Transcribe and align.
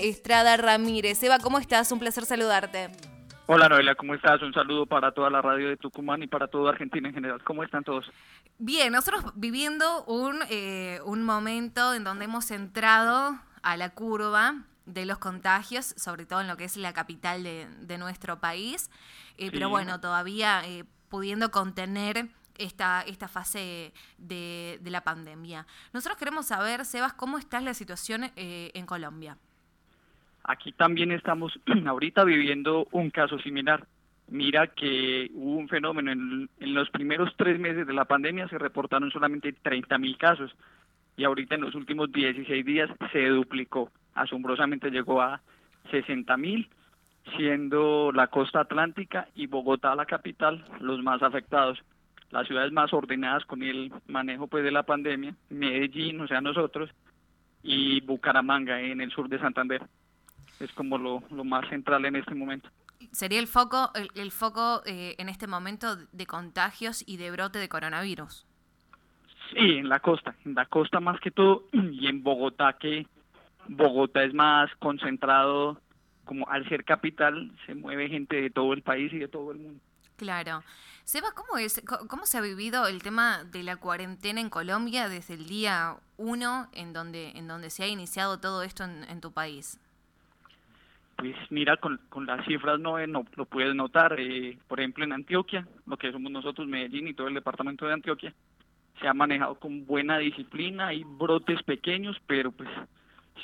Estrada 0.00 0.56
Ramírez. 0.56 1.22
Eva, 1.22 1.38
¿cómo 1.38 1.58
estás? 1.58 1.90
Un 1.92 1.98
placer 1.98 2.24
saludarte. 2.24 2.90
Hola 3.50 3.66
Noelia, 3.66 3.94
¿cómo 3.94 4.14
estás? 4.14 4.42
Un 4.42 4.52
saludo 4.52 4.84
para 4.84 5.10
toda 5.12 5.30
la 5.30 5.40
radio 5.40 5.70
de 5.70 5.78
Tucumán 5.78 6.22
y 6.22 6.26
para 6.26 6.48
toda 6.48 6.70
Argentina 6.70 7.08
en 7.08 7.14
general. 7.14 7.42
¿Cómo 7.44 7.64
están 7.64 7.82
todos? 7.82 8.04
Bien, 8.58 8.92
nosotros 8.92 9.24
viviendo 9.36 10.04
un, 10.04 10.40
eh, 10.50 11.00
un 11.06 11.22
momento 11.22 11.94
en 11.94 12.04
donde 12.04 12.26
hemos 12.26 12.50
entrado 12.50 13.40
a 13.62 13.76
la 13.78 13.88
curva 13.94 14.64
de 14.84 15.06
los 15.06 15.16
contagios, 15.16 15.94
sobre 15.96 16.26
todo 16.26 16.42
en 16.42 16.46
lo 16.46 16.58
que 16.58 16.64
es 16.64 16.76
la 16.76 16.92
capital 16.92 17.42
de, 17.42 17.98
nuestro 17.98 18.38
país, 18.38 18.90
eh, 19.38 19.50
pero 19.50 19.70
bueno, 19.70 19.98
todavía 19.98 20.62
eh, 20.66 20.84
pudiendo 21.08 21.50
contener 21.50 22.28
esta, 22.58 23.00
esta 23.00 23.28
fase 23.28 23.94
de, 24.18 24.78
de, 24.82 24.90
la 24.90 25.04
pandemia. 25.04 25.66
Nosotros 25.94 26.18
queremos 26.18 26.44
saber, 26.44 26.84
Sebas, 26.84 27.14
cómo 27.14 27.38
está 27.38 27.60
la 27.60 27.72
situación 27.72 28.30
en 28.36 28.84
Colombia. 28.84 29.38
Aquí 30.48 30.72
también 30.72 31.12
estamos 31.12 31.60
ahorita 31.86 32.24
viviendo 32.24 32.88
un 32.92 33.10
caso 33.10 33.38
similar. 33.38 33.86
Mira 34.28 34.68
que 34.68 35.30
hubo 35.34 35.58
un 35.58 35.68
fenómeno, 35.68 36.10
en, 36.10 36.48
los 36.74 36.88
primeros 36.88 37.34
tres 37.36 37.60
meses 37.60 37.86
de 37.86 37.92
la 37.92 38.06
pandemia 38.06 38.48
se 38.48 38.56
reportaron 38.56 39.10
solamente 39.10 39.52
30 39.52 39.98
mil 39.98 40.16
casos 40.16 40.50
y 41.18 41.24
ahorita 41.24 41.54
en 41.54 41.60
los 41.60 41.74
últimos 41.74 42.10
16 42.12 42.64
días 42.64 42.90
se 43.12 43.26
duplicó. 43.26 43.90
Asombrosamente 44.14 44.90
llegó 44.90 45.20
a 45.20 45.42
60 45.90 46.34
mil, 46.38 46.70
siendo 47.36 48.10
la 48.10 48.28
costa 48.28 48.60
atlántica 48.60 49.28
y 49.34 49.48
Bogotá, 49.48 49.94
la 49.94 50.06
capital, 50.06 50.64
los 50.80 51.02
más 51.02 51.22
afectados. 51.22 51.78
Las 52.30 52.46
ciudades 52.46 52.72
más 52.72 52.90
ordenadas 52.94 53.44
con 53.44 53.62
el 53.62 53.92
manejo 54.06 54.46
pues 54.46 54.64
de 54.64 54.70
la 54.70 54.84
pandemia, 54.84 55.34
Medellín, 55.50 56.22
o 56.22 56.26
sea 56.26 56.40
nosotros, 56.40 56.88
y 57.62 58.00
Bucaramanga 58.00 58.80
en 58.80 59.02
el 59.02 59.10
sur 59.10 59.28
de 59.28 59.38
Santander 59.38 59.82
es 60.60 60.72
como 60.72 60.98
lo, 60.98 61.20
más 61.44 61.68
central 61.68 62.04
en 62.04 62.16
este 62.16 62.34
momento. 62.34 62.68
¿Sería 63.12 63.38
el 63.38 63.46
foco, 63.46 63.90
el, 64.14 64.32
foco 64.32 64.82
eh, 64.84 65.14
en 65.18 65.28
este 65.28 65.46
momento 65.46 65.96
de 65.96 66.26
contagios 66.26 67.04
y 67.06 67.16
de 67.16 67.30
brote 67.30 67.58
de 67.58 67.68
coronavirus? 67.68 68.44
Sí, 69.52 69.78
en 69.78 69.88
la 69.88 70.00
costa, 70.00 70.34
en 70.44 70.54
la 70.54 70.66
costa 70.66 71.00
más 71.00 71.20
que 71.20 71.30
todo, 71.30 71.64
y 71.72 72.06
en 72.06 72.22
Bogotá, 72.22 72.76
que 72.78 73.06
Bogotá 73.68 74.24
es 74.24 74.34
más 74.34 74.70
concentrado, 74.78 75.80
como 76.24 76.48
al 76.48 76.68
ser 76.68 76.84
capital, 76.84 77.52
se 77.64 77.74
mueve 77.74 78.08
gente 78.08 78.36
de 78.36 78.50
todo 78.50 78.74
el 78.74 78.82
país 78.82 79.12
y 79.12 79.18
de 79.18 79.28
todo 79.28 79.52
el 79.52 79.58
mundo. 79.58 79.80
Claro. 80.16 80.62
Seba, 81.04 81.28
¿cómo, 81.34 81.56
es, 81.56 81.80
¿cómo 82.08 82.26
se 82.26 82.36
ha 82.36 82.42
vivido 82.42 82.86
el 82.86 83.02
tema 83.02 83.44
de 83.44 83.62
la 83.62 83.76
cuarentena 83.76 84.40
en 84.40 84.50
Colombia 84.50 85.08
desde 85.08 85.34
el 85.34 85.46
día 85.46 85.96
uno 86.18 86.68
en 86.74 86.92
donde, 86.92 87.30
en 87.30 87.48
donde 87.48 87.70
se 87.70 87.84
ha 87.84 87.88
iniciado 87.88 88.38
todo 88.40 88.62
esto 88.62 88.84
en 88.84 89.20
tu 89.22 89.32
país? 89.32 89.80
Pues 91.18 91.34
mira, 91.50 91.76
con, 91.78 91.98
con 92.08 92.26
las 92.26 92.46
cifras 92.46 92.78
no, 92.78 93.04
no 93.08 93.24
lo 93.34 93.44
puedes 93.44 93.74
notar. 93.74 94.14
Eh, 94.20 94.56
por 94.68 94.78
ejemplo, 94.78 95.02
en 95.02 95.12
Antioquia, 95.12 95.66
lo 95.84 95.96
que 95.96 96.12
somos 96.12 96.30
nosotros, 96.30 96.68
Medellín 96.68 97.08
y 97.08 97.14
todo 97.14 97.26
el 97.26 97.34
departamento 97.34 97.86
de 97.86 97.94
Antioquia, 97.94 98.32
se 99.00 99.08
ha 99.08 99.14
manejado 99.14 99.56
con 99.56 99.84
buena 99.84 100.18
disciplina, 100.18 100.88
hay 100.88 101.02
brotes 101.04 101.60
pequeños, 101.64 102.16
pero 102.28 102.52
pues 102.52 102.68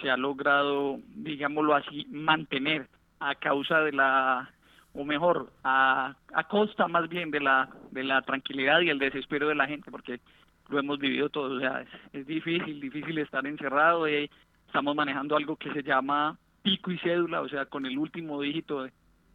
se 0.01 0.09
ha 0.09 0.17
logrado, 0.17 1.01
digámoslo 1.17 1.75
así, 1.75 2.07
mantener 2.11 2.87
a 3.19 3.35
causa 3.35 3.81
de 3.81 3.91
la, 3.91 4.53
o 4.93 5.05
mejor, 5.05 5.51
a, 5.65 6.15
a 6.33 6.45
costa 6.45 6.87
más 6.87 7.09
bien 7.09 7.33
de 7.33 7.41
la, 7.41 7.71
de 7.91 8.05
la 8.05 8.23
tranquilidad 8.23 8.83
y 8.83 8.91
el 8.91 9.01
desespero 9.01 9.49
de 9.49 9.57
la 9.57 9.67
gente, 9.67 9.91
porque 9.91 10.21
lo 10.69 10.79
hemos 10.79 11.01
vivido 11.01 11.29
todos, 11.29 11.53
o 11.55 11.61
sea, 11.61 11.81
es, 11.81 11.89
es 12.13 12.25
difícil, 12.25 12.81
difícil 12.81 13.19
estar 13.19 13.45
encerrado 13.45 14.09
y 14.09 14.31
estamos 14.65 14.95
manejando 14.95 15.37
algo 15.37 15.57
que 15.57 15.73
se 15.73 15.83
llama 15.83 16.39
pico 16.65 16.91
y 16.91 16.99
cédula, 16.99 17.43
o 17.43 17.49
sea, 17.49 17.67
con 17.67 17.85
el 17.85 17.99
último 17.99 18.41
dígito 18.41 18.85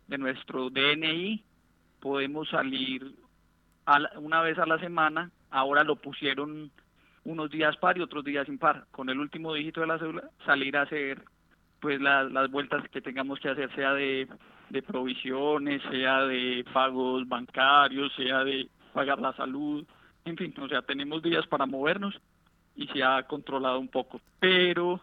de, 0.08 0.18
nuestro 0.18 0.72
DNI, 0.72 1.44
podemos 2.02 2.50
salir 2.50 3.14
una 4.18 4.42
vez 4.42 4.58
a 4.58 4.66
la 4.66 4.80
semana, 4.80 5.30
ahora 5.52 5.84
lo 5.84 5.96
pusieron 5.96 6.72
unos 7.24 7.52
días 7.52 7.78
par 7.78 7.98
y 7.98 8.02
otros 8.02 8.26
días 8.26 8.50
impar, 8.50 8.86
con 8.90 9.10
el 9.10 9.20
último 9.20 9.54
dígito 9.54 9.82
de 9.82 9.88
la 9.88 10.00
cédula, 10.00 10.24
salir 10.46 10.76
a 10.76 10.82
hacer 10.82 11.24
pues 11.80 12.02
las 12.02 12.50
vueltas 12.50 12.84
que 12.90 13.00
tengamos 13.00 13.40
que 13.40 13.50
hacer, 13.50 13.74
sea 13.76 13.94
de, 13.94 14.28
de 14.72 14.82
provisiones, 14.82 15.84
sea 15.92 16.24
de 16.24 16.66
pagos 16.74 17.28
bancarios, 17.28 18.12
sea 18.16 18.44
de 18.44 18.68
pagar 18.92 19.20
la 19.20 19.34
salud, 19.34 19.86
en 20.26 20.36
fin, 20.36 20.54
o 20.60 20.68
sea, 20.68 20.82
tenemos 20.82 21.22
días 21.22 21.46
para 21.46 21.68
movernos 21.68 22.20
y 22.76 22.88
se 22.88 23.04
ha 23.04 23.22
controlado 23.24 23.80
un 23.80 23.88
poco, 23.88 24.20
pero 24.40 25.00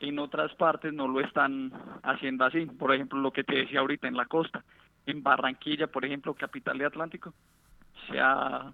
en 0.00 0.18
otras 0.18 0.54
partes 0.54 0.92
no 0.92 1.08
lo 1.08 1.20
están 1.20 1.72
haciendo 2.02 2.44
así. 2.44 2.66
Por 2.66 2.94
ejemplo, 2.94 3.18
lo 3.18 3.32
que 3.32 3.44
te 3.44 3.56
decía 3.56 3.80
ahorita 3.80 4.08
en 4.08 4.16
la 4.16 4.26
costa, 4.26 4.64
en 5.06 5.22
Barranquilla, 5.22 5.86
por 5.86 6.04
ejemplo, 6.04 6.34
capital 6.34 6.78
de 6.78 6.86
Atlántico, 6.86 7.32
se 8.08 8.20
ha 8.20 8.72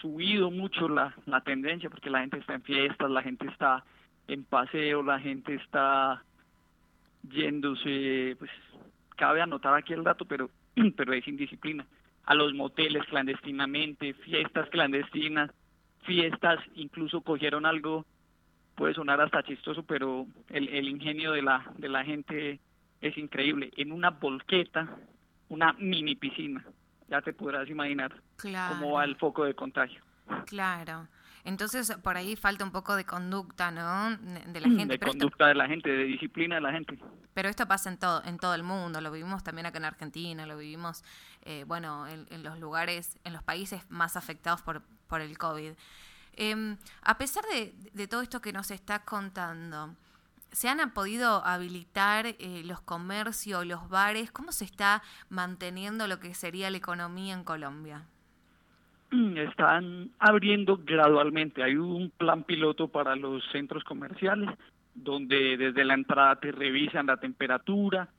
subido 0.00 0.50
mucho 0.50 0.88
la, 0.88 1.14
la 1.26 1.40
tendencia 1.42 1.90
porque 1.90 2.10
la 2.10 2.20
gente 2.20 2.38
está 2.38 2.54
en 2.54 2.62
fiestas, 2.62 3.10
la 3.10 3.22
gente 3.22 3.46
está 3.46 3.84
en 4.26 4.44
paseo, 4.44 5.02
la 5.02 5.18
gente 5.18 5.54
está 5.54 6.22
yéndose, 7.22 8.36
pues 8.38 8.50
cabe 9.16 9.40
anotar 9.40 9.74
aquí 9.74 9.92
el 9.92 10.04
dato, 10.04 10.24
pero, 10.24 10.50
pero 10.96 11.12
es 11.12 11.26
indisciplina, 11.26 11.86
a 12.24 12.34
los 12.34 12.54
moteles 12.54 13.04
clandestinamente, 13.06 14.14
fiestas 14.14 14.68
clandestinas, 14.70 15.50
fiestas, 16.04 16.60
incluso 16.74 17.22
cogieron 17.22 17.66
algo 17.66 18.04
puede 18.78 18.94
sonar 18.94 19.20
hasta 19.20 19.42
chistoso, 19.42 19.82
pero 19.82 20.24
el, 20.48 20.68
el 20.68 20.88
ingenio 20.88 21.32
de 21.32 21.42
la, 21.42 21.68
de 21.76 21.88
la 21.88 22.04
gente 22.04 22.60
es 23.00 23.18
increíble. 23.18 23.72
En 23.76 23.90
una 23.90 24.10
volqueta, 24.10 24.88
una 25.48 25.72
mini 25.74 26.14
piscina, 26.14 26.64
ya 27.08 27.20
te 27.20 27.32
podrás 27.32 27.68
imaginar 27.68 28.14
cómo 28.40 28.92
va 28.92 29.04
el 29.04 29.16
foco 29.16 29.44
de 29.44 29.54
contagio. 29.54 30.00
Claro. 30.46 31.08
Entonces, 31.44 31.96
por 32.02 32.16
ahí 32.16 32.36
falta 32.36 32.64
un 32.64 32.70
poco 32.70 32.94
de 32.94 33.04
conducta, 33.04 33.70
¿no? 33.70 34.16
De 34.46 34.60
la 34.60 34.68
gente. 34.68 34.86
De 34.86 34.98
conducta 34.98 35.48
de 35.48 35.54
la 35.54 35.66
gente, 35.66 35.90
de 35.90 36.04
disciplina 36.04 36.56
de 36.56 36.60
la 36.60 36.72
gente. 36.72 36.98
Pero 37.34 37.48
esto 37.48 37.66
pasa 37.66 37.90
en 37.90 37.98
todo, 37.98 38.22
en 38.24 38.38
todo 38.38 38.54
el 38.54 38.62
mundo. 38.62 39.00
Lo 39.00 39.10
vivimos 39.10 39.42
también 39.42 39.66
acá 39.66 39.78
en 39.78 39.86
Argentina, 39.86 40.46
lo 40.46 40.56
vivimos, 40.56 41.02
eh, 41.42 41.64
bueno, 41.66 42.06
en, 42.06 42.26
en, 42.30 42.42
los 42.44 42.58
lugares, 42.60 43.18
en 43.24 43.32
los 43.32 43.42
países 43.42 43.90
más 43.90 44.16
afectados 44.16 44.62
por, 44.62 44.82
por 45.08 45.20
el 45.20 45.36
COVID. 45.36 45.72
Em, 46.40 46.76
a 47.02 47.18
pesar 47.18 47.42
de, 47.52 48.06
todo 48.06 48.22
esto 48.22 48.40
que 48.40 48.52
nos 48.52 48.70
estás 48.70 49.00
contando, 49.00 49.96
¿se 50.52 50.68
han 50.68 50.94
podido 50.94 51.44
habilitar 51.44 52.26
eh, 52.26 52.62
los 52.64 52.80
comercios, 52.80 53.66
los 53.66 53.88
bares? 53.88 54.30
¿Cómo 54.30 54.52
se 54.52 54.64
está 54.64 55.02
manteniendo 55.30 56.06
lo 56.06 56.20
que 56.20 56.34
sería 56.34 56.70
la 56.70 56.76
economía 56.76 57.34
en 57.34 57.42
Colombia? 57.42 58.02
Están 59.10 60.10
abriendo 60.20 60.78
gradualmente. 60.84 61.64
Hay 61.64 61.74
un 61.74 62.10
plan 62.10 62.44
piloto 62.44 62.86
para 62.86 63.16
los 63.16 63.42
centros 63.50 63.82
comerciales 63.82 64.48
donde 64.94 65.56
desde 65.56 65.84
la 65.84 65.94
entrada 65.94 66.36
te 66.36 66.52
revisan 66.52 67.06
la 67.06 67.16
temperatura, 67.16 68.10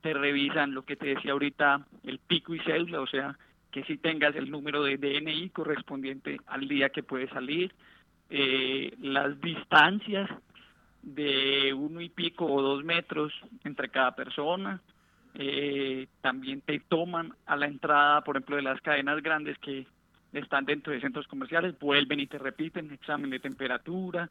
te 0.00 0.14
revisan 0.14 0.74
lo 0.74 0.82
que 0.82 0.96
te 0.96 1.14
decía 1.14 1.30
ahorita, 1.30 1.86
el 2.02 2.18
pico 2.18 2.56
y 2.56 2.60
cédula, 2.60 3.00
o 3.00 3.06
sea, 3.06 3.38
que 3.70 3.84
si 3.84 3.98
tengas 3.98 4.34
el 4.36 4.50
número 4.50 4.82
de 4.82 4.96
DNI 4.96 5.50
correspondiente 5.50 6.38
al 6.46 6.68
día 6.68 6.90
que 6.90 7.02
puedes 7.02 7.30
salir, 7.30 7.74
eh, 8.30 8.94
las 9.00 9.40
distancias 9.40 10.28
de 11.02 11.72
uno 11.72 12.00
y 12.00 12.08
pico 12.08 12.46
o 12.46 12.62
dos 12.62 12.84
metros 12.84 13.32
entre 13.64 13.88
cada 13.88 14.14
persona, 14.14 14.80
eh, 15.34 16.08
también 16.20 16.60
te 16.62 16.80
toman 16.80 17.32
a 17.46 17.56
la 17.56 17.66
entrada, 17.66 18.22
por 18.22 18.36
ejemplo, 18.36 18.56
de 18.56 18.62
las 18.62 18.80
cadenas 18.80 19.22
grandes 19.22 19.58
que 19.58 19.86
están 20.32 20.64
dentro 20.64 20.92
de 20.92 21.00
centros 21.00 21.26
comerciales, 21.26 21.78
vuelven 21.78 22.20
y 22.20 22.26
te 22.26 22.38
repiten 22.38 22.92
examen 22.92 23.30
de 23.30 23.38
temperatura, 23.38 24.30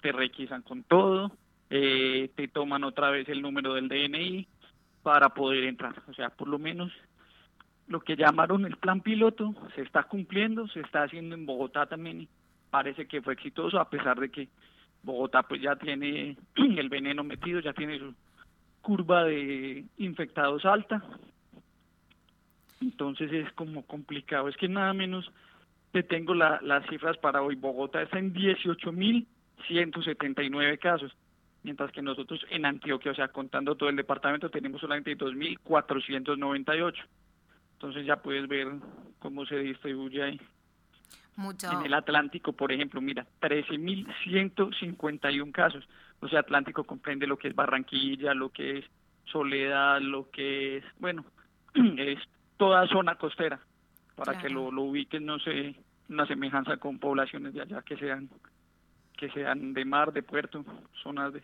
te 0.00 0.12
requisan 0.12 0.62
con 0.62 0.82
todo, 0.84 1.32
eh, 1.70 2.30
te 2.36 2.48
toman 2.48 2.84
otra 2.84 3.10
vez 3.10 3.28
el 3.28 3.42
número 3.42 3.74
del 3.74 3.88
DNI 3.88 4.46
para 5.02 5.30
poder 5.30 5.64
entrar. 5.64 5.94
O 6.08 6.14
sea, 6.14 6.30
por 6.30 6.48
lo 6.48 6.58
menos 6.58 6.92
lo 7.88 8.00
que 8.00 8.16
llamaron 8.16 8.64
el 8.64 8.76
plan 8.76 9.00
piloto 9.00 9.54
se 9.74 9.82
está 9.82 10.04
cumpliendo, 10.04 10.68
se 10.68 10.80
está 10.80 11.02
haciendo 11.02 11.34
en 11.34 11.46
Bogotá 11.46 11.86
también 11.86 12.22
y 12.22 12.28
parece 12.70 13.06
que 13.06 13.22
fue 13.22 13.34
exitoso 13.34 13.78
a 13.78 13.90
pesar 13.90 14.18
de 14.18 14.30
que 14.30 14.48
Bogotá 15.02 15.42
pues 15.42 15.60
ya 15.60 15.76
tiene 15.76 16.36
el 16.56 16.88
veneno 16.88 17.24
metido, 17.24 17.60
ya 17.60 17.72
tiene 17.72 17.98
su 17.98 18.14
curva 18.80 19.24
de 19.24 19.84
infectados 19.98 20.64
alta. 20.64 21.02
Entonces 22.80 23.32
es 23.32 23.52
como 23.52 23.84
complicado, 23.86 24.48
es 24.48 24.56
que 24.56 24.68
nada 24.68 24.92
menos 24.92 25.30
te 25.92 26.02
tengo 26.02 26.34
las 26.34 26.84
cifras 26.88 27.16
para 27.18 27.42
hoy. 27.42 27.54
Bogotá 27.54 28.02
está 28.02 28.18
en 28.18 28.34
18.179 28.34 30.78
casos, 30.78 31.14
mientras 31.62 31.92
que 31.92 32.02
nosotros 32.02 32.44
en 32.50 32.64
Antioquia, 32.64 33.12
o 33.12 33.14
sea, 33.14 33.28
contando 33.28 33.76
todo 33.76 33.90
el 33.90 33.96
departamento, 33.96 34.50
tenemos 34.50 34.80
solamente 34.80 35.16
2.498. 35.16 36.94
Entonces 37.82 38.06
ya 38.06 38.14
puedes 38.14 38.46
ver 38.46 38.68
cómo 39.18 39.44
se 39.44 39.58
distribuye 39.58 40.22
ahí. 40.22 40.40
Mucho. 41.34 41.68
En 41.72 41.84
el 41.84 41.94
Atlántico, 41.94 42.52
por 42.52 42.70
ejemplo, 42.70 43.00
mira, 43.00 43.26
13.151 43.40 45.50
casos. 45.50 45.88
o 46.20 46.28
sea, 46.28 46.38
Atlántico 46.40 46.84
comprende 46.84 47.26
lo 47.26 47.36
que 47.36 47.48
es 47.48 47.56
Barranquilla, 47.56 48.34
lo 48.34 48.50
que 48.50 48.78
es 48.78 48.84
Soledad, 49.24 50.00
lo 50.00 50.30
que 50.30 50.76
es, 50.76 50.84
bueno, 51.00 51.24
es 51.74 52.20
toda 52.56 52.86
zona 52.86 53.16
costera, 53.16 53.58
para 54.14 54.38
que 54.38 54.48
lo, 54.48 54.70
lo 54.70 54.82
ubiquen, 54.82 55.26
no 55.26 55.40
sé, 55.40 55.74
una 56.08 56.24
semejanza 56.28 56.76
con 56.76 57.00
poblaciones 57.00 57.52
de 57.52 57.62
allá 57.62 57.82
que 57.82 57.96
sean 57.96 58.30
que 59.16 59.28
sean 59.30 59.72
de 59.72 59.84
mar, 59.84 60.12
de 60.12 60.22
puerto, 60.22 60.64
zonas 61.02 61.32
de 61.32 61.42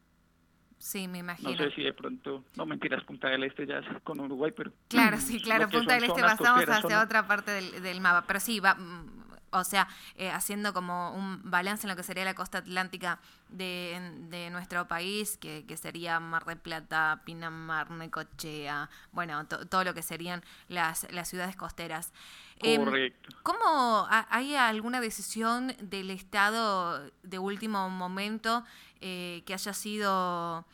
Sí, 0.79 1.09
me 1.09 1.19
imagino. 1.19 1.51
No 1.51 1.57
sé 1.57 1.71
si 1.73 1.83
de 1.83 1.93
pronto, 1.93 2.45
no 2.57 2.67
mentiras, 2.67 3.03
Punta 3.05 3.29
del 3.29 3.45
Este 3.45 3.67
ya 3.67 3.79
es 3.79 4.03
con 4.03 4.21
Uruguay, 4.21 4.53
pero... 4.57 4.73
Claro, 4.89 5.19
sí, 5.19 5.41
claro, 5.41 5.69
Punta 5.69 5.95
del 5.95 6.05
Este 6.05 6.21
pasamos 6.21 6.69
hacia 6.69 7.03
otra 7.03 7.27
parte 7.27 7.51
del, 7.51 7.83
del 7.83 8.01
mapa, 8.01 8.25
pero 8.27 8.41
sí, 8.41 8.61
va, 8.61 8.75
mm, 8.75 9.19
o 9.51 9.65
sea, 9.65 9.89
eh, 10.17 10.31
haciendo 10.31 10.73
como 10.73 11.13
un 11.13 11.41
balance 11.51 11.87
en 11.87 11.91
lo 11.91 11.97
que 11.97 12.03
sería 12.03 12.25
la 12.25 12.35
costa 12.35 12.59
atlántica 12.59 13.21
de, 13.49 14.49
nuestro 14.53 14.87
país, 14.89 15.39
que, 15.39 15.65
sería 15.77 16.21
Mar 16.21 16.45
de 16.45 16.57
Plata, 16.57 17.23
Pinamar, 17.25 17.91
Necochea, 17.91 18.91
bueno, 19.13 19.47
todo 19.47 19.85
lo 19.85 19.95
que 19.95 20.03
serían 20.03 20.43
las, 20.69 21.11
las 21.13 21.29
ciudades 21.29 21.57
costeras. 21.57 22.13
Em, 22.61 22.85
Correcto. 22.85 23.37
¿Cómo 23.43 24.07
hay 24.09 24.55
alguna 24.57 25.01
decisión 25.01 25.75
del 25.81 26.11
Estado 26.11 27.11
de 27.23 27.39
último 27.39 27.89
momento 27.89 28.65
eh, 29.01 29.43
que 29.47 29.55
haya 29.55 29.73
sido 29.73 30.65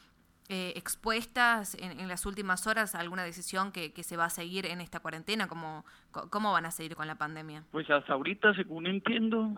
eh, 0.49 0.75
expuestas 0.77 1.75
en, 1.81 2.07
las 2.07 2.27
últimas 2.27 2.67
horas 2.67 2.95
alguna 2.95 3.25
decisión 3.25 3.73
que, 3.73 3.91
se 4.03 4.17
va 4.17 4.27
a 4.27 4.31
seguir 4.31 4.67
en 4.67 4.81
esta 4.81 5.01
cuarentena? 5.01 5.49
¿Cómo, 5.49 5.85
¿Cómo 6.11 6.53
van 6.53 6.67
a 6.67 6.71
seguir 6.71 6.97
con 6.97 7.07
la 7.07 7.15
pandemia? 7.15 7.65
Pues 7.71 7.89
hasta 7.89 8.13
ahorita, 8.13 8.55
según 8.55 8.87
entiendo, 8.87 9.55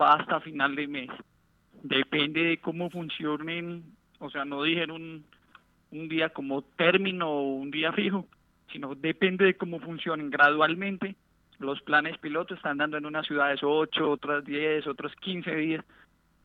va 0.00 0.14
hasta 0.14 0.40
final 0.40 0.76
de 0.76 0.86
mes. 0.86 1.10
Depende 1.82 2.42
de 2.42 2.60
cómo 2.60 2.90
funcionen, 2.90 3.84
o 4.18 4.30
sea, 4.30 4.44
no 4.44 4.62
dijeron 4.62 5.24
un 5.90 6.08
día 6.08 6.30
como 6.30 6.62
término 6.62 7.28
o 7.30 7.54
un 7.54 7.70
día 7.70 7.92
fijo, 7.92 8.26
sino 8.70 8.94
depende 8.94 9.44
de 9.44 9.56
cómo 9.56 9.80
funcionen 9.80 10.30
gradualmente. 10.30 11.16
Los 11.58 11.80
planes 11.82 12.18
pilotos 12.18 12.56
están 12.56 12.78
dando 12.78 12.96
en 12.96 13.06
unas 13.06 13.26
ciudades 13.26 13.60
8, 13.62 14.10
otras 14.10 14.44
10, 14.44 14.86
otras 14.86 15.14
15 15.16 15.54
días, 15.54 15.84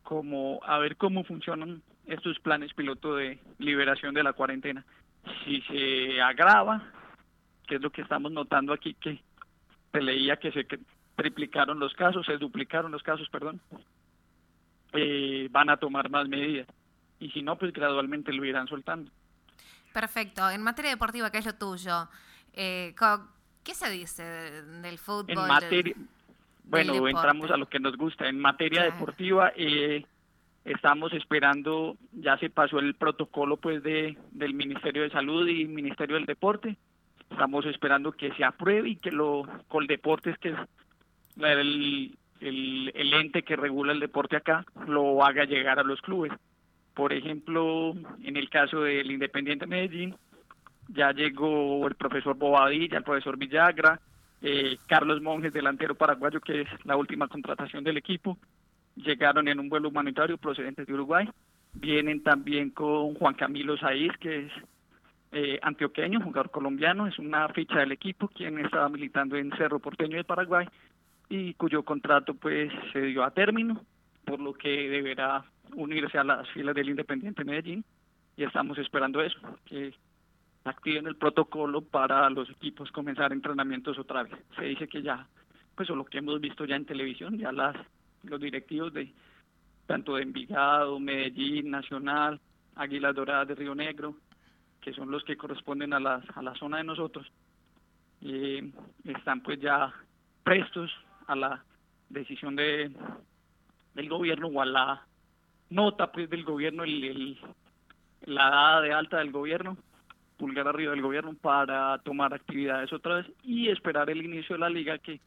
como 0.08 0.58
a 0.64 0.78
ver 0.78 0.96
cómo 0.96 1.22
funcionan 1.22 1.82
estos 2.06 2.38
planes 2.38 2.72
piloto 2.72 3.16
de 3.16 3.38
liberación 3.58 4.14
de 4.14 4.22
la 4.22 4.32
cuarentena. 4.32 4.82
Si 5.44 5.60
se 5.60 6.22
agrava, 6.22 6.82
que 7.66 7.74
es 7.74 7.82
lo 7.82 7.90
que 7.90 8.00
estamos 8.00 8.32
notando 8.32 8.72
aquí, 8.72 8.94
que 8.94 9.20
se 9.92 10.00
leía 10.00 10.38
que 10.38 10.50
se 10.50 10.66
triplicaron 11.14 11.78
los 11.78 11.92
casos, 11.92 12.24
se 12.24 12.38
duplicaron 12.38 12.90
los 12.90 13.02
casos, 13.02 13.28
perdón, 13.28 13.60
eh, 14.94 15.48
van 15.50 15.68
a 15.68 15.76
tomar 15.76 16.08
más 16.08 16.26
medidas. 16.26 16.66
Y 17.20 17.28
si 17.32 17.42
no, 17.42 17.58
pues 17.58 17.74
gradualmente 17.74 18.32
lo 18.32 18.46
irán 18.46 18.66
soltando. 18.66 19.10
Perfecto. 19.92 20.48
En 20.48 20.62
materia 20.62 20.90
deportiva, 20.90 21.30
¿qué 21.30 21.36
es 21.36 21.44
lo 21.44 21.54
tuyo? 21.56 22.08
Eh, 22.54 22.94
¿Qué 23.62 23.74
se 23.74 23.90
dice 23.90 24.22
del 24.22 24.96
fútbol? 24.96 25.36
En 25.36 25.48
materia, 25.48 25.94
bueno, 26.68 27.08
entramos 27.08 27.50
a 27.50 27.56
lo 27.56 27.68
que 27.68 27.80
nos 27.80 27.96
gusta. 27.96 28.28
En 28.28 28.38
materia 28.38 28.82
deportiva, 28.82 29.52
eh, 29.56 30.04
estamos 30.64 31.12
esperando, 31.12 31.96
ya 32.12 32.36
se 32.38 32.50
pasó 32.50 32.78
el 32.78 32.94
protocolo 32.94 33.56
pues 33.56 33.82
de 33.82 34.16
del 34.32 34.54
Ministerio 34.54 35.02
de 35.02 35.10
Salud 35.10 35.48
y 35.48 35.64
Ministerio 35.64 36.16
del 36.16 36.26
Deporte. 36.26 36.76
Estamos 37.30 37.66
esperando 37.66 38.12
que 38.12 38.32
se 38.34 38.44
apruebe 38.44 38.90
y 38.90 38.96
que 38.96 39.10
lo 39.10 39.42
Coldeportes, 39.68 40.38
que 40.38 40.50
es 40.50 40.56
el, 41.36 42.16
el, 42.40 42.92
el 42.94 43.14
ente 43.14 43.42
que 43.42 43.56
regula 43.56 43.92
el 43.92 44.00
deporte 44.00 44.36
acá, 44.36 44.64
lo 44.86 45.24
haga 45.24 45.44
llegar 45.44 45.78
a 45.78 45.84
los 45.84 46.00
clubes. 46.00 46.32
Por 46.94 47.12
ejemplo, 47.12 47.94
en 48.22 48.36
el 48.36 48.50
caso 48.50 48.82
del 48.82 49.10
Independiente 49.10 49.66
Medellín, 49.66 50.16
ya 50.88 51.12
llegó 51.12 51.86
el 51.86 51.94
profesor 51.94 52.36
Bobadilla, 52.36 52.98
el 52.98 53.04
profesor 53.04 53.36
Villagra, 53.36 54.00
eh, 54.42 54.76
Carlos 54.86 55.20
Monjes, 55.20 55.52
delantero 55.52 55.94
paraguayo, 55.94 56.40
que 56.40 56.62
es 56.62 56.68
la 56.84 56.96
última 56.96 57.28
contratación 57.28 57.84
del 57.84 57.96
equipo, 57.96 58.38
llegaron 58.96 59.48
en 59.48 59.58
un 59.60 59.68
vuelo 59.68 59.88
humanitario 59.88 60.38
procedentes 60.38 60.86
de 60.86 60.94
Uruguay. 60.94 61.28
Vienen 61.74 62.22
también 62.22 62.70
con 62.70 63.14
Juan 63.14 63.34
Camilo 63.34 63.76
Saiz, 63.76 64.12
que 64.18 64.46
es 64.46 64.52
eh, 65.32 65.58
antioqueño, 65.62 66.20
jugador 66.20 66.50
colombiano, 66.50 67.06
es 67.06 67.18
una 67.18 67.48
ficha 67.50 67.80
del 67.80 67.92
equipo, 67.92 68.28
quien 68.28 68.58
estaba 68.58 68.88
militando 68.88 69.36
en 69.36 69.50
Cerro 69.56 69.78
Porteño 69.78 70.16
de 70.16 70.24
Paraguay 70.24 70.66
y 71.28 71.54
cuyo 71.54 71.82
contrato 71.82 72.34
pues 72.34 72.72
se 72.92 73.02
dio 73.02 73.22
a 73.22 73.30
término, 73.30 73.82
por 74.24 74.40
lo 74.40 74.54
que 74.54 74.88
deberá 74.88 75.44
unirse 75.74 76.16
a 76.16 76.24
las 76.24 76.48
filas 76.50 76.74
del 76.74 76.90
Independiente 76.90 77.44
Medellín. 77.44 77.84
Y 78.36 78.44
estamos 78.44 78.78
esperando 78.78 79.20
eso, 79.20 79.38
que 79.66 79.92
activen 80.64 81.06
el 81.06 81.16
protocolo 81.16 81.82
para 81.82 82.28
los 82.30 82.50
equipos 82.50 82.90
comenzar 82.90 83.32
entrenamientos 83.32 83.98
otra 83.98 84.24
vez. 84.24 84.32
Se 84.56 84.64
dice 84.64 84.88
que 84.88 85.02
ya, 85.02 85.26
pues 85.74 85.88
o 85.90 85.96
lo 85.96 86.04
que 86.04 86.18
hemos 86.18 86.40
visto 86.40 86.64
ya 86.64 86.76
en 86.76 86.86
televisión, 86.86 87.38
ya 87.38 87.52
las 87.52 87.76
los 88.24 88.40
directivos 88.40 88.92
de 88.92 89.12
tanto 89.86 90.16
de 90.16 90.22
Envigado, 90.22 90.98
Medellín, 91.00 91.70
Nacional, 91.70 92.40
Águilas 92.74 93.14
Doradas 93.14 93.48
de 93.48 93.54
Río 93.54 93.74
Negro, 93.74 94.16
que 94.80 94.92
son 94.92 95.10
los 95.10 95.24
que 95.24 95.36
corresponden 95.36 95.92
a 95.94 96.00
la, 96.00 96.22
a 96.34 96.42
la 96.42 96.54
zona 96.54 96.78
de 96.78 96.84
nosotros, 96.84 97.26
eh, 98.20 98.70
están 99.04 99.40
pues 99.42 99.60
ya 99.60 99.92
prestos 100.42 100.90
a 101.26 101.36
la 101.36 101.64
decisión 102.08 102.56
de 102.56 102.92
del 103.94 104.08
gobierno 104.08 104.46
o 104.48 104.60
a 104.60 104.66
la 104.66 105.06
nota 105.70 106.12
pues 106.12 106.30
del 106.30 106.44
gobierno, 106.44 106.84
el, 106.84 107.38
la 108.26 108.50
dada 108.50 108.80
de 108.80 108.92
alta 108.92 109.18
del 109.18 109.32
gobierno, 109.32 109.76
pulgar 110.38 110.68
arriba 110.68 110.92
del 110.92 111.02
gobierno 111.02 111.34
para 111.34 111.98
tomar 111.98 112.32
actividades 112.32 112.92
otra 112.92 113.16
vez 113.16 113.26
y 113.42 113.68
esperar 113.68 114.08
el 114.08 114.24
inicio 114.24 114.54
de 114.54 114.60
la 114.60 114.70
liga 114.70 114.98
que 114.98 115.20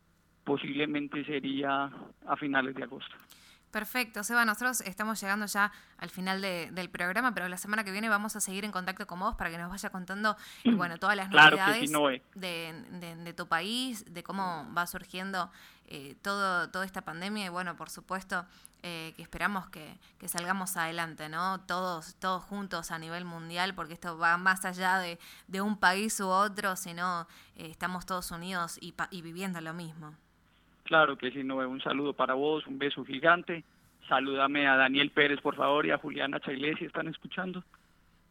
posiblemente 0.44 1.24
sería 1.26 1.92
a 2.26 2.36
finales 2.38 2.74
de 2.76 2.84
agosto. 2.84 3.16
Perfecto, 3.72 4.24
Seba, 4.24 4.44
nosotros 4.44 4.82
estamos 4.82 5.20
llegando 5.22 5.46
ya 5.46 5.72
al 5.98 6.10
final 6.10 6.42
del 6.42 6.90
programa, 6.90 7.34
pero 7.34 7.48
la 7.48 7.58
semana 7.58 7.84
que 7.84 7.92
viene 7.92 8.10
vamos 8.10 8.36
a 8.36 8.42
seguir 8.42 8.66
en 8.66 8.72
contacto 8.72 9.08
con 9.08 9.20
vos 9.20 9.36
para 9.36 9.50
que 9.50 9.58
nos 9.58 9.70
vaya 9.70 9.90
contando 9.90 10.36
bueno, 10.76 10.98
todas 10.98 11.16
las 11.16 11.30
novedades 11.30 11.90
de, 12.36 13.34
tu 13.36 13.48
país, 13.48 14.04
de 14.14 14.24
cómo 14.24 14.68
va 14.78 14.86
surgiendo 14.88 15.50
eh, 15.86 16.16
todo, 16.22 16.70
toda 16.70 16.86
esta 16.86 17.02
pandemia 17.02 17.46
y 17.46 17.50
bueno, 17.50 17.76
por 17.78 17.90
supuesto 17.90 18.46
eh, 18.84 19.14
que 19.16 19.22
esperamos 19.22 19.70
que, 19.70 20.00
salgamos 20.28 20.76
adelante, 20.76 21.30
¿no? 21.30 21.62
Todos, 21.62 22.16
todos 22.16 22.44
juntos 22.44 22.90
a 22.92 22.98
nivel 22.98 23.26
mundial, 23.26 23.76
porque 23.76 23.94
esto 23.94 24.18
va 24.18 24.38
más 24.38 24.66
allá 24.66 24.98
de, 24.98 25.62
un 25.62 25.78
país 25.78 26.20
u 26.20 26.28
otro, 26.28 26.76
sino 26.76 27.28
eh, 27.56 27.68
estamos 27.70 28.06
todos 28.08 28.32
unidos 28.32 28.78
y, 28.82 28.96
y 29.12 29.22
viviendo 29.22 29.62
lo 29.62 29.74
mismo. 29.74 30.16
Claro 30.92 31.18
que 31.18 31.32
sí, 31.32 31.42
no, 31.42 31.56
un 31.56 31.80
saludo 31.80 32.12
para 32.12 32.34
vos, 32.34 32.68
un 32.68 32.78
beso 32.78 33.06
gigante. 33.06 33.64
Salúdame 34.10 34.68
a 34.68 34.76
Daniel 34.76 35.10
Pérez, 35.12 35.40
por 35.40 35.56
favor, 35.56 35.86
y 35.86 35.92
a 35.92 35.98
Juliana 35.98 36.42
Chailé, 36.42 36.76
si 36.76 36.84
están 36.84 37.08
escuchando. 37.08 37.64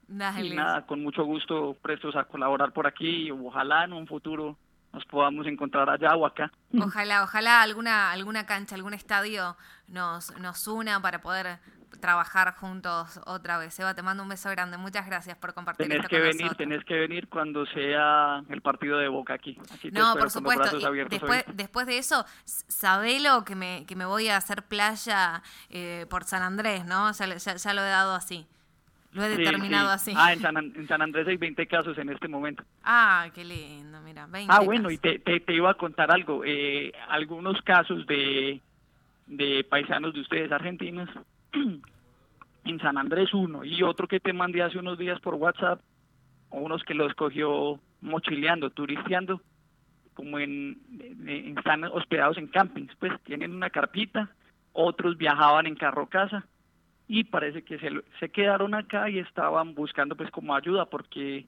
Y 0.07 0.51
nada, 0.51 0.85
con 0.85 1.03
mucho 1.03 1.25
gusto 1.25 1.75
prestos 1.81 2.17
a 2.17 2.25
colaborar 2.25 2.73
por 2.73 2.87
aquí 2.87 3.29
y 3.29 3.31
ojalá 3.31 3.85
en 3.85 3.95
un 3.95 4.07
futuro 4.07 4.59
nos 4.93 5.07
podamos 5.07 5.47
encontrar 5.47 5.89
allá 5.89 6.15
o 6.15 6.27
acá. 6.27 6.53
Ojalá, 6.79 7.23
ojalá 7.23 7.63
alguna 7.63 8.13
alguna 8.13 8.45
cancha, 8.45 8.75
algún 8.75 8.93
estadio 8.93 9.57
nos 9.89 10.39
nos 10.39 10.69
una 10.69 11.01
para 11.01 11.23
poder 11.23 11.61
trabajar 11.99 12.55
juntos 12.55 13.21
otra 13.27 13.59
vez. 13.59 13.79
Eva, 13.81 13.95
te 13.95 14.03
mando 14.03 14.23
un 14.23 14.29
beso 14.29 14.51
grande. 14.51 14.77
Muchas 14.77 15.07
gracias 15.07 15.37
por 15.37 15.55
compartir 15.55 15.89
tenés 15.89 16.07
que 16.07 16.21
venir, 16.21 16.55
Tenés 16.55 16.85
que 16.85 16.95
venir 16.95 17.29
cuando 17.29 17.67
sea 17.67 18.43
el 18.49 18.61
partido 18.61 18.99
de 18.99 19.09
Boca 19.09 19.35
aquí. 19.35 19.59
no, 19.93 20.15
por 20.15 20.31
supuesto. 20.31 20.79
después, 21.09 21.45
después 21.55 21.87
de 21.87 21.99
eso, 21.99 22.25
sabelo 22.45 23.45
que 23.45 23.55
me, 23.55 23.85
que 23.87 23.97
me 23.97 24.05
voy 24.05 24.29
a 24.29 24.37
hacer 24.37 24.63
playa 24.63 25.43
eh, 25.69 26.07
por 26.09 26.25
San 26.25 26.43
Andrés, 26.43 26.85
¿no? 26.85 27.13
Ya, 27.13 27.27
ya, 27.37 27.75
lo 27.75 27.83
he 27.83 27.89
dado 27.89 28.15
así. 28.15 28.47
Lo 29.13 29.25
he 29.25 29.29
determinado 29.29 29.91
así. 29.91 30.13
Ah, 30.17 30.33
en 30.33 30.41
San, 30.41 30.57
en 30.57 30.87
San, 30.87 31.03
Andrés 31.03 31.27
hay 31.27 31.37
20 31.37 31.67
casos 31.67 31.99
en 31.99 32.11
este 32.11 32.29
momento. 32.29 32.63
Ah, 32.85 33.29
qué 33.35 33.45
lindo, 33.45 34.01
mira, 34.03 34.27
20 34.27 34.53
Ah, 34.55 34.61
bueno, 34.61 34.89
y 34.89 34.99
te, 34.99 35.19
te, 35.19 35.41
te, 35.41 35.53
iba 35.53 35.71
a 35.71 35.75
contar 35.75 36.13
algo. 36.13 36.45
Eh, 36.45 36.93
algunos 37.09 37.61
casos 37.63 38.07
de, 38.07 38.61
de 39.27 39.65
paisanos 39.65 40.15
de 40.15 40.21
ustedes 40.21 40.53
argentinos 40.53 41.09
en 42.65 42.81
San 42.81 42.99
Andrés 42.99 43.33
uno 43.35 43.65
y 43.65 43.83
otro 43.83 44.07
que 44.07 44.21
te 44.21 44.33
mandé 44.33 44.63
hace 44.63 44.79
unos 44.79 44.99
días 44.99 45.21
por 45.21 45.35
WhatsApp, 45.35 45.81
unos 46.51 46.83
que 46.85 46.95
los 46.95 47.15
cogió 47.15 47.81
mochileando, 48.01 48.71
turisteando, 48.71 49.41
como 50.15 50.39
en, 50.39 50.79
están 51.57 51.85
hospedados 51.85 52.39
en 52.39 52.49
campings, 52.49 52.95
pues 52.97 53.13
tienen 53.25 53.55
una 53.55 53.71
carpita, 53.71 54.31
otros 54.73 55.17
viajaban 55.17 55.67
en 55.67 55.77
carro 55.77 56.09
casa 56.09 56.47
y 57.09 57.25
parece 57.25 57.63
que 57.63 57.79
se, 57.79 57.91
se 58.21 58.29
quedaron 58.29 58.75
acá 58.75 59.09
y 59.11 59.19
estaban 59.19 59.75
buscando 59.75 60.17
pues 60.17 60.31
como 60.31 60.55
ayuda 60.55 60.87
porque 60.87 61.47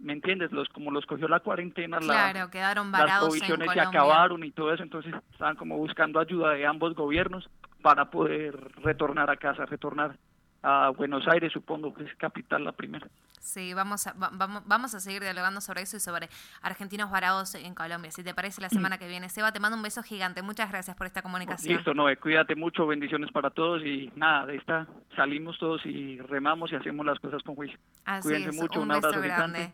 ¿me 0.00 0.12
entiendes? 0.12 0.52
Los 0.52 0.68
como 0.68 0.90
los 0.90 1.04
cogió 1.06 1.28
la 1.28 1.40
cuarentena, 1.40 1.98
claro, 1.98 2.50
quedaron 2.50 2.90
las 2.92 3.18
provisiones 3.18 3.70
se 3.72 3.80
acabaron 3.80 4.44
y 4.44 4.50
todo 4.52 4.72
eso, 4.72 4.82
entonces 4.82 5.12
estaban 5.32 5.56
como 5.56 5.76
buscando 5.76 6.20
ayuda 6.20 6.52
de 6.52 6.66
ambos 6.66 6.94
gobiernos 6.94 7.48
para 7.82 8.10
poder 8.10 8.54
retornar 8.82 9.30
a 9.30 9.36
casa, 9.36 9.64
retornar 9.66 10.16
a 10.62 10.90
Buenos 10.90 11.26
Aires, 11.28 11.52
supongo 11.52 11.94
que 11.94 12.04
es 12.04 12.14
capital 12.16 12.64
la 12.64 12.72
primera. 12.72 13.06
Sí, 13.40 13.72
vamos 13.72 14.06
a, 14.06 14.14
vamos, 14.14 14.62
vamos 14.66 14.94
a 14.94 15.00
seguir 15.00 15.22
dialogando 15.22 15.60
sobre 15.60 15.82
eso 15.82 15.96
y 15.96 16.00
sobre 16.00 16.28
argentinos 16.60 17.10
varados 17.10 17.54
en 17.54 17.74
Colombia. 17.74 18.10
Si 18.10 18.22
te 18.22 18.34
parece, 18.34 18.60
la 18.60 18.68
semana 18.68 18.98
que 18.98 19.06
viene. 19.06 19.28
Seba, 19.28 19.52
te 19.52 19.60
mando 19.60 19.76
un 19.76 19.82
beso 19.82 20.02
gigante. 20.02 20.42
Muchas 20.42 20.70
gracias 20.70 20.96
por 20.96 21.06
esta 21.06 21.22
comunicación. 21.22 21.76
Listo, 21.76 21.94
no, 21.94 22.06
cuídate 22.20 22.56
mucho, 22.56 22.86
bendiciones 22.86 23.30
para 23.30 23.50
todos 23.50 23.82
y 23.84 24.10
nada, 24.16 24.46
de 24.46 24.56
esta 24.56 24.86
salimos 25.16 25.58
todos 25.58 25.84
y 25.86 26.18
remamos 26.20 26.72
y 26.72 26.76
hacemos 26.76 27.06
las 27.06 27.18
cosas 27.20 27.42
con 27.42 27.54
juicio. 27.54 27.78
Así 28.04 28.28
Cuídense 28.28 28.52
mucho, 28.60 28.80
un, 28.80 28.90
abrazo 28.90 29.20
grande. 29.20 29.72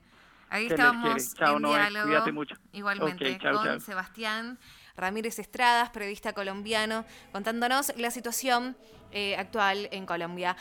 Ahí 0.50 0.66
estábamos 0.66 1.34
en 1.40 1.62
diálogo. 1.62 2.06
Cuídate 2.06 2.32
mucho. 2.32 2.54
Igualmente 2.72 3.38
con 3.40 3.80
Sebastián. 3.80 4.58
Ramírez 4.96 5.38
Estradas, 5.38 5.90
periodista 5.90 6.32
colombiano, 6.32 7.04
contándonos 7.32 7.92
la 7.96 8.10
situación 8.10 8.76
eh, 9.12 9.36
actual 9.36 9.88
en 9.92 10.06
Colombia. 10.06 10.56